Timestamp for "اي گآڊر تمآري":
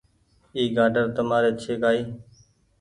0.55-1.51